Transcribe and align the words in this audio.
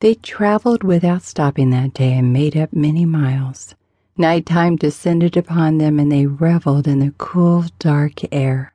They 0.00 0.14
traveled 0.14 0.82
without 0.82 1.22
stopping 1.22 1.70
that 1.70 1.92
day 1.92 2.14
and 2.14 2.32
made 2.32 2.56
up 2.56 2.72
many 2.72 3.04
miles. 3.04 3.74
Nighttime 4.16 4.76
descended 4.76 5.36
upon 5.36 5.76
them 5.78 6.00
and 6.00 6.10
they 6.10 6.24
reveled 6.26 6.88
in 6.88 7.00
the 7.00 7.12
cool, 7.18 7.66
dark 7.78 8.20
air. 8.32 8.72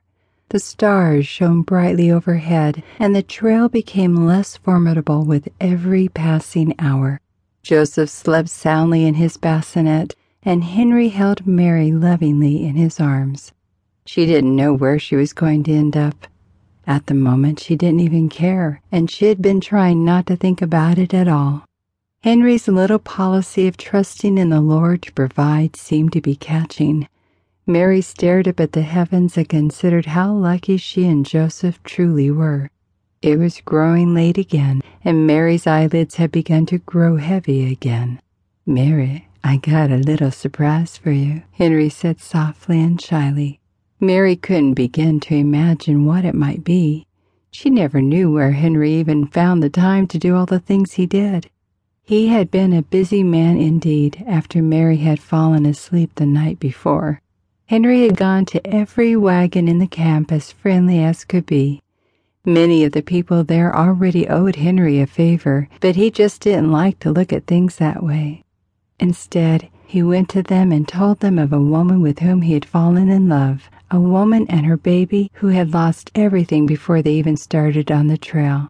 The 0.50 0.60
stars 0.60 1.26
shone 1.26 1.62
brightly 1.62 2.12
overhead, 2.12 2.84
and 3.00 3.14
the 3.14 3.22
trail 3.24 3.68
became 3.68 4.26
less 4.26 4.56
formidable 4.56 5.24
with 5.24 5.48
every 5.60 6.08
passing 6.08 6.72
hour. 6.78 7.20
Joseph 7.64 8.08
slept 8.08 8.48
soundly 8.48 9.04
in 9.04 9.14
his 9.14 9.36
bassinet, 9.36 10.14
and 10.44 10.62
Henry 10.62 11.08
held 11.08 11.44
Mary 11.44 11.90
lovingly 11.90 12.64
in 12.64 12.76
his 12.76 13.00
arms. 13.00 13.50
She 14.04 14.26
didn't 14.26 14.54
know 14.54 14.72
where 14.72 15.00
she 15.00 15.16
was 15.16 15.32
going 15.32 15.64
to 15.64 15.72
end 15.72 15.96
up. 15.96 16.28
At 16.86 17.06
the 17.06 17.14
moment, 17.14 17.58
she 17.58 17.74
didn't 17.74 18.00
even 18.00 18.28
care, 18.28 18.80
and 18.92 19.10
she 19.10 19.26
had 19.26 19.42
been 19.42 19.60
trying 19.60 20.04
not 20.04 20.26
to 20.26 20.36
think 20.36 20.62
about 20.62 20.98
it 20.98 21.12
at 21.12 21.26
all. 21.26 21.64
Henry's 22.22 22.68
little 22.68 22.98
policy 22.98 23.66
of 23.66 23.76
trusting 23.76 24.38
in 24.38 24.50
the 24.50 24.60
Lord 24.60 25.02
to 25.02 25.12
provide 25.12 25.76
seemed 25.76 26.12
to 26.12 26.20
be 26.20 26.36
catching. 26.36 27.08
Mary 27.66 28.00
stared 28.00 28.46
up 28.46 28.60
at 28.60 28.72
the 28.72 28.82
heavens 28.82 29.36
and 29.36 29.48
considered 29.48 30.06
how 30.06 30.32
lucky 30.32 30.76
she 30.76 31.04
and 31.06 31.26
Joseph 31.26 31.82
truly 31.82 32.30
were. 32.30 32.70
It 33.22 33.38
was 33.38 33.60
growing 33.60 34.14
late 34.14 34.38
again, 34.38 34.82
and 35.04 35.26
Mary's 35.26 35.66
eyelids 35.66 36.16
had 36.16 36.30
begun 36.30 36.66
to 36.66 36.78
grow 36.78 37.16
heavy 37.16 37.70
again. 37.72 38.20
Mary, 38.64 39.26
I 39.42 39.56
got 39.56 39.90
a 39.90 39.96
little 39.96 40.30
surprise 40.30 40.96
for 40.96 41.10
you, 41.10 41.42
Henry 41.52 41.88
said 41.88 42.20
softly 42.20 42.80
and 42.80 43.00
shyly. 43.00 43.58
Mary 44.00 44.36
couldn't 44.36 44.74
begin 44.74 45.18
to 45.20 45.34
imagine 45.34 46.04
what 46.04 46.24
it 46.24 46.34
might 46.34 46.62
be. 46.62 47.06
She 47.50 47.70
never 47.70 48.02
knew 48.02 48.30
where 48.30 48.52
Henry 48.52 48.92
even 48.92 49.26
found 49.26 49.62
the 49.62 49.70
time 49.70 50.06
to 50.08 50.18
do 50.18 50.36
all 50.36 50.44
the 50.44 50.60
things 50.60 50.92
he 50.92 51.06
did. 51.06 51.48
He 52.02 52.28
had 52.28 52.50
been 52.50 52.74
a 52.74 52.82
busy 52.82 53.22
man 53.22 53.56
indeed 53.56 54.22
after 54.26 54.62
Mary 54.62 54.98
had 54.98 55.18
fallen 55.18 55.64
asleep 55.64 56.14
the 56.14 56.26
night 56.26 56.60
before. 56.60 57.22
Henry 57.66 58.02
had 58.02 58.16
gone 58.16 58.44
to 58.46 58.64
every 58.66 59.16
wagon 59.16 59.66
in 59.66 59.78
the 59.78 59.86
camp 59.86 60.30
as 60.30 60.52
friendly 60.52 61.02
as 61.02 61.24
could 61.24 61.46
be. 61.46 61.82
Many 62.44 62.84
of 62.84 62.92
the 62.92 63.02
people 63.02 63.42
there 63.42 63.74
already 63.74 64.28
owed 64.28 64.56
Henry 64.56 65.00
a 65.00 65.06
favor, 65.06 65.68
but 65.80 65.96
he 65.96 66.10
just 66.10 66.42
didn't 66.42 66.70
like 66.70 67.00
to 67.00 67.10
look 67.10 67.32
at 67.32 67.46
things 67.46 67.76
that 67.76 68.02
way. 68.02 68.44
Instead, 69.00 69.68
he 69.84 70.02
went 70.02 70.28
to 70.28 70.42
them 70.42 70.70
and 70.70 70.86
told 70.86 71.20
them 71.20 71.38
of 71.38 71.52
a 71.52 71.60
woman 71.60 72.02
with 72.02 72.20
whom 72.20 72.42
he 72.42 72.52
had 72.52 72.64
fallen 72.64 73.08
in 73.08 73.28
love, 73.28 73.68
a 73.90 74.00
woman 74.00 74.46
and 74.48 74.66
her 74.66 74.76
baby 74.76 75.30
who 75.34 75.48
had 75.48 75.72
lost 75.72 76.10
everything 76.14 76.66
before 76.66 77.02
they 77.02 77.12
even 77.12 77.36
started 77.36 77.90
on 77.90 78.06
the 78.06 78.18
trail. 78.18 78.68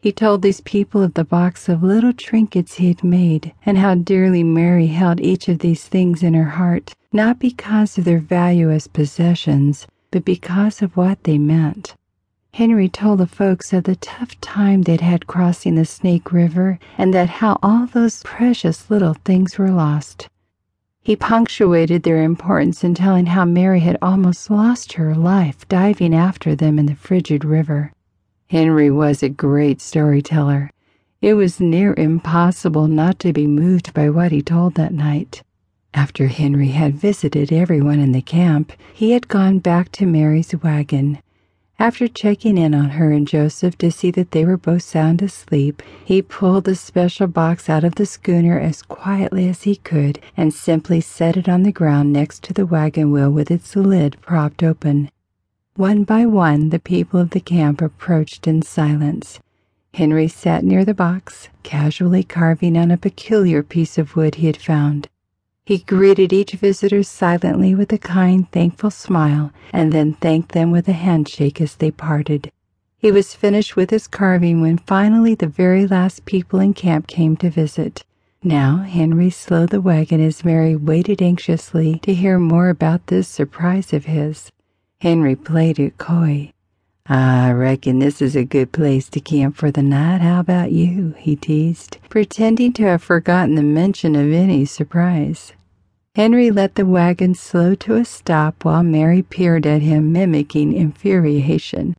He 0.00 0.12
told 0.12 0.42
these 0.42 0.60
people 0.60 1.02
of 1.02 1.14
the 1.14 1.24
box 1.24 1.68
of 1.68 1.82
little 1.82 2.12
trinkets 2.12 2.74
he 2.74 2.88
had 2.88 3.02
made 3.02 3.54
and 3.64 3.78
how 3.78 3.94
dearly 3.94 4.42
Mary 4.42 4.88
held 4.88 5.20
each 5.20 5.48
of 5.48 5.60
these 5.60 5.84
things 5.84 6.22
in 6.22 6.34
her 6.34 6.50
heart, 6.50 6.94
not 7.12 7.38
because 7.38 7.96
of 7.96 8.04
their 8.04 8.18
value 8.18 8.70
as 8.70 8.86
possessions, 8.86 9.86
but 10.10 10.24
because 10.24 10.82
of 10.82 10.96
what 10.96 11.24
they 11.24 11.38
meant. 11.38 11.94
Henry 12.52 12.88
told 12.88 13.18
the 13.18 13.26
folks 13.26 13.72
of 13.72 13.84
the 13.84 13.96
tough 13.96 14.40
time 14.40 14.82
they'd 14.82 15.00
had 15.00 15.26
crossing 15.26 15.74
the 15.74 15.84
Snake 15.84 16.30
River 16.32 16.78
and 16.96 17.12
that 17.12 17.28
how 17.28 17.58
all 17.62 17.86
those 17.86 18.22
precious 18.22 18.90
little 18.90 19.14
things 19.24 19.58
were 19.58 19.70
lost. 19.70 20.28
He 21.04 21.16
punctuated 21.16 22.02
their 22.02 22.22
importance 22.22 22.82
in 22.82 22.94
telling 22.94 23.26
how 23.26 23.44
Mary 23.44 23.80
had 23.80 23.98
almost 24.00 24.50
lost 24.50 24.94
her 24.94 25.14
life 25.14 25.68
diving 25.68 26.14
after 26.14 26.54
them 26.54 26.78
in 26.78 26.86
the 26.86 26.94
frigid 26.94 27.44
river. 27.44 27.92
Henry 28.48 28.90
was 28.90 29.22
a 29.22 29.28
great 29.28 29.82
storyteller. 29.82 30.70
It 31.20 31.34
was 31.34 31.60
near 31.60 31.92
impossible 31.98 32.88
not 32.88 33.18
to 33.18 33.34
be 33.34 33.46
moved 33.46 33.92
by 33.92 34.08
what 34.08 34.32
he 34.32 34.40
told 34.40 34.76
that 34.76 34.94
night. 34.94 35.42
After 35.92 36.28
Henry 36.28 36.68
had 36.68 36.94
visited 36.94 37.52
everyone 37.52 38.00
in 38.00 38.12
the 38.12 38.22
camp, 38.22 38.72
he 38.94 39.10
had 39.10 39.28
gone 39.28 39.58
back 39.58 39.92
to 39.92 40.06
Mary's 40.06 40.54
wagon 40.62 41.18
after 41.78 42.06
checking 42.06 42.56
in 42.56 42.74
on 42.74 42.90
her 42.90 43.10
and 43.10 43.26
Joseph 43.26 43.76
to 43.78 43.90
see 43.90 44.10
that 44.12 44.30
they 44.30 44.44
were 44.44 44.56
both 44.56 44.82
sound 44.82 45.20
asleep, 45.22 45.82
he 46.04 46.22
pulled 46.22 46.64
the 46.64 46.74
special 46.74 47.26
box 47.26 47.68
out 47.68 47.84
of 47.84 47.96
the 47.96 48.06
schooner 48.06 48.58
as 48.58 48.82
quietly 48.82 49.48
as 49.48 49.62
he 49.64 49.76
could 49.76 50.20
and 50.36 50.54
simply 50.54 51.00
set 51.00 51.36
it 51.36 51.48
on 51.48 51.62
the 51.62 51.72
ground 51.72 52.12
next 52.12 52.42
to 52.44 52.52
the 52.52 52.66
wagon 52.66 53.10
wheel 53.10 53.30
with 53.30 53.50
its 53.50 53.74
lid 53.74 54.16
propped 54.20 54.62
open. 54.62 55.10
One 55.76 56.04
by 56.04 56.24
one, 56.24 56.70
the 56.70 56.78
people 56.78 57.18
of 57.18 57.30
the 57.30 57.40
camp 57.40 57.82
approached 57.82 58.46
in 58.46 58.62
silence. 58.62 59.40
Henry 59.94 60.28
sat 60.28 60.64
near 60.64 60.84
the 60.84 60.94
box, 60.94 61.48
casually 61.62 62.22
carving 62.22 62.76
on 62.76 62.90
a 62.90 62.96
peculiar 62.96 63.62
piece 63.62 63.98
of 63.98 64.16
wood 64.16 64.36
he 64.36 64.46
had 64.46 64.56
found. 64.56 65.08
He 65.66 65.78
greeted 65.78 66.32
each 66.32 66.52
visitor 66.52 67.02
silently 67.02 67.74
with 67.74 67.92
a 67.92 67.98
kind, 67.98 68.50
thankful 68.52 68.90
smile, 68.90 69.50
and 69.72 69.92
then 69.92 70.12
thanked 70.14 70.52
them 70.52 70.70
with 70.70 70.88
a 70.88 70.92
handshake 70.92 71.60
as 71.60 71.76
they 71.76 71.90
parted. 71.90 72.50
He 72.98 73.10
was 73.12 73.34
finished 73.34 73.76
with 73.76 73.90
his 73.90 74.06
carving 74.06 74.62
when 74.62 74.78
finally 74.78 75.34
the 75.34 75.46
very 75.46 75.86
last 75.86 76.24
people 76.24 76.58
in 76.60 76.72
camp 76.72 77.06
came 77.06 77.36
to 77.36 77.50
visit. 77.50 78.04
Now 78.42 78.78
Henry 78.78 79.28
slowed 79.28 79.70
the 79.70 79.80
wagon 79.80 80.20
as 80.22 80.44
Mary 80.44 80.74
waited 80.74 81.20
anxiously 81.20 81.98
to 82.00 82.14
hear 82.14 82.38
more 82.38 82.70
about 82.70 83.08
this 83.08 83.28
surprise 83.28 83.92
of 83.92 84.06
his. 84.06 84.50
Henry 85.00 85.36
played 85.36 85.78
it 85.78 85.98
coy. 85.98 86.53
I 87.06 87.52
reckon 87.52 87.98
this 87.98 88.22
is 88.22 88.34
a 88.34 88.46
good 88.46 88.72
place 88.72 89.10
to 89.10 89.20
camp 89.20 89.56
for 89.56 89.70
the 89.70 89.82
night. 89.82 90.22
How 90.22 90.40
about 90.40 90.72
you? 90.72 91.14
he 91.18 91.36
teased, 91.36 91.98
pretending 92.08 92.72
to 92.74 92.84
have 92.84 93.02
forgotten 93.02 93.56
the 93.56 93.62
mention 93.62 94.16
of 94.16 94.32
any 94.32 94.64
surprise. 94.64 95.52
Henry 96.14 96.50
let 96.50 96.76
the 96.76 96.86
wagon 96.86 97.34
slow 97.34 97.74
to 97.74 97.96
a 97.96 98.06
stop 98.06 98.64
while 98.64 98.82
Mary 98.82 99.20
peered 99.20 99.66
at 99.66 99.82
him, 99.82 100.12
mimicking 100.12 100.72
infuriation. 100.72 101.94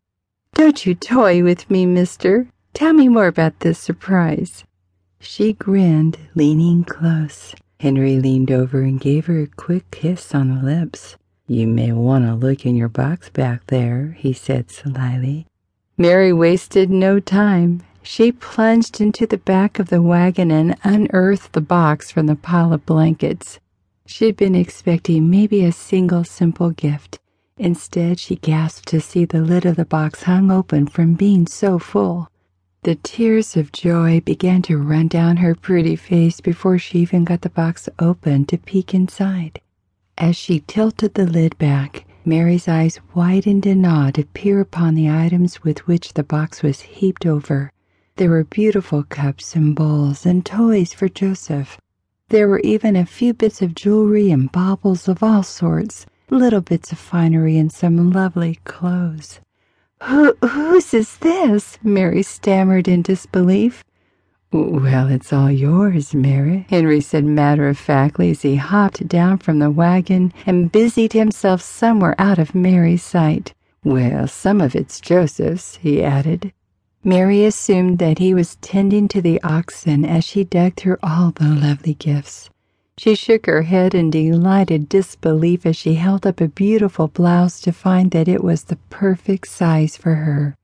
Don't 0.55 0.87
you 0.87 0.95
toy 0.95 1.43
with 1.43 1.69
me, 1.69 1.85
mister. 1.85 2.47
Tell 2.73 2.93
me 2.93 3.07
more 3.07 3.27
about 3.27 3.59
this 3.59 3.77
surprise. 3.77 4.63
She 5.19 5.53
grinned, 5.53 6.17
leaning 6.33 6.83
close. 6.83 7.53
Henry 7.79 8.19
leaned 8.19 8.49
over 8.49 8.81
and 8.81 8.99
gave 8.99 9.27
her 9.27 9.41
a 9.41 9.47
quick 9.47 9.91
kiss 9.91 10.33
on 10.33 10.55
the 10.55 10.63
lips. 10.63 11.15
You 11.47 11.67
may 11.67 11.91
want 11.91 12.25
to 12.25 12.33
look 12.33 12.65
in 12.65 12.75
your 12.75 12.89
box 12.89 13.29
back 13.29 13.67
there, 13.67 14.15
he 14.17 14.33
said 14.33 14.71
slyly. 14.71 15.45
Mary 15.95 16.33
wasted 16.33 16.89
no 16.89 17.19
time. 17.19 17.83
She 18.01 18.31
plunged 18.31 18.99
into 18.99 19.27
the 19.27 19.37
back 19.37 19.77
of 19.77 19.89
the 19.89 20.01
wagon 20.01 20.49
and 20.49 20.75
unearthed 20.83 21.53
the 21.53 21.61
box 21.61 22.09
from 22.09 22.25
the 22.25 22.35
pile 22.35 22.73
of 22.73 22.85
blankets. 22.85 23.59
She 24.07 24.25
had 24.25 24.37
been 24.37 24.55
expecting 24.55 25.29
maybe 25.29 25.63
a 25.63 25.71
single 25.71 26.23
simple 26.23 26.71
gift. 26.71 27.19
Instead, 27.57 28.19
she 28.19 28.35
gasped 28.35 28.87
to 28.89 28.99
see 28.99 29.25
the 29.25 29.41
lid 29.41 29.65
of 29.65 29.75
the 29.75 29.85
box 29.85 30.23
hung 30.23 30.51
open 30.51 30.87
from 30.87 31.13
being 31.13 31.45
so 31.47 31.77
full. 31.79 32.29
The 32.83 32.95
tears 32.95 33.55
of 33.55 33.71
joy 33.71 34.19
began 34.19 34.61
to 34.63 34.77
run 34.77 35.07
down 35.07 35.37
her 35.37 35.55
pretty 35.55 35.95
face 35.95 36.41
before 36.41 36.77
she 36.77 36.99
even 36.99 37.23
got 37.23 37.41
the 37.41 37.49
box 37.49 37.87
open 37.99 38.45
to 38.45 38.57
peek 38.57 38.93
inside. 38.93 39.61
As 40.17 40.37
she 40.37 40.61
tilted 40.61 41.15
the 41.15 41.25
lid 41.25 41.57
back, 41.57 42.05
Mary's 42.23 42.69
eyes 42.69 43.01
widened 43.13 43.65
in 43.65 43.85
awe 43.85 44.11
to 44.11 44.23
peer 44.23 44.61
upon 44.61 44.95
the 44.95 45.09
items 45.09 45.61
with 45.61 45.85
which 45.87 46.13
the 46.13 46.23
box 46.23 46.63
was 46.63 46.81
heaped 46.81 47.25
over. 47.25 47.69
There 48.15 48.29
were 48.29 48.45
beautiful 48.45 49.03
cups 49.03 49.57
and 49.57 49.75
bowls 49.75 50.25
and 50.25 50.45
toys 50.45 50.93
for 50.93 51.09
Joseph. 51.09 51.77
There 52.29 52.47
were 52.47 52.61
even 52.61 52.95
a 52.95 53.05
few 53.05 53.33
bits 53.33 53.61
of 53.61 53.75
jewelry 53.75 54.31
and 54.31 54.49
baubles 54.51 55.09
of 55.09 55.21
all 55.21 55.43
sorts, 55.43 56.05
little 56.29 56.61
bits 56.61 56.93
of 56.93 56.97
finery 56.97 57.57
and 57.57 57.69
some 57.71 58.11
lovely 58.11 58.59
clothes. 58.63 59.41
Who, 60.03 60.33
whose 60.41 60.93
is 60.93 61.17
this? 61.17 61.77
Mary 61.83 62.23
stammered 62.23 62.87
in 62.87 63.01
disbelief. 63.01 63.83
Well, 64.51 65.07
it's 65.07 65.33
all 65.33 65.51
yours, 65.51 66.13
Mary, 66.13 66.65
Henry 66.69 67.01
said 67.01 67.25
matter 67.25 67.67
of 67.67 67.77
factly 67.77 68.31
as 68.31 68.43
he 68.43 68.55
hopped 68.55 69.07
down 69.07 69.39
from 69.39 69.59
the 69.59 69.71
wagon 69.71 70.31
and 70.45 70.71
busied 70.71 71.13
himself 71.13 71.61
somewhere 71.61 72.15
out 72.17 72.39
of 72.39 72.55
Mary's 72.55 73.03
sight. 73.03 73.53
Well, 73.83 74.27
some 74.27 74.61
of 74.61 74.75
it's 74.75 75.01
Joseph's, 75.01 75.77
he 75.77 76.03
added. 76.03 76.53
Mary 77.03 77.45
assumed 77.45 77.99
that 77.99 78.17
he 78.17 78.33
was 78.33 78.55
tending 78.57 79.07
to 79.09 79.21
the 79.21 79.41
oxen 79.43 80.03
as 80.03 80.23
she 80.23 80.43
dug 80.43 80.75
through 80.75 80.97
all 81.03 81.31
the 81.31 81.47
lovely 81.47 81.93
gifts. 81.93 82.49
She 82.97 83.13
shook 83.13 83.45
her 83.45 83.63
head 83.63 83.93
in 83.93 84.09
delighted 84.09 84.87
disbelief 84.87 85.65
as 85.65 85.75
she 85.75 85.95
held 85.95 86.25
up 86.25 86.39
a 86.39 86.47
beautiful 86.47 87.09
blouse 87.09 87.59
to 87.61 87.73
find 87.73 88.11
that 88.11 88.27
it 88.27 88.43
was 88.43 88.63
the 88.63 88.77
perfect 88.89 89.47
size 89.49 89.97
for 89.97 90.15
her. 90.15 90.55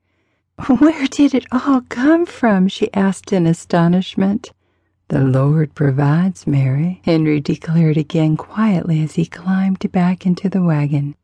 Where 0.67 1.07
did 1.07 1.33
it 1.33 1.45
all 1.51 1.81
come 1.89 2.25
from? 2.25 2.67
she 2.67 2.93
asked 2.93 3.33
in 3.33 3.47
astonishment. 3.47 4.51
The 5.07 5.23
Lord 5.23 5.73
provides, 5.73 6.45
Mary, 6.45 7.01
Henry 7.03 7.39
declared 7.39 7.97
again 7.97 8.37
quietly 8.37 9.01
as 9.01 9.15
he 9.15 9.25
climbed 9.25 9.91
back 9.91 10.25
into 10.25 10.49
the 10.49 10.61
wagon. 10.61 11.15